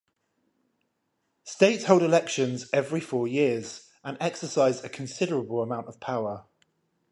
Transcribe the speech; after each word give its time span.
States 1.43 1.83
hold 1.83 2.01
elections 2.01 2.67
every 2.73 2.99
four 2.99 3.27
years 3.27 3.87
and 4.03 4.17
exercise 4.19 4.83
a 4.83 4.89
considerable 4.89 5.61
amount 5.61 5.87
of 5.87 5.99
power. 5.99 6.43